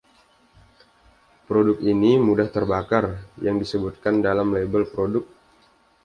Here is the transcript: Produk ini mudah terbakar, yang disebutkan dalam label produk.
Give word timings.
Produk 1.49 1.77
ini 1.91 2.11
mudah 2.27 2.49
terbakar, 2.55 3.05
yang 3.45 3.55
disebutkan 3.63 4.15
dalam 4.27 4.47
label 4.57 4.83
produk. 4.93 5.21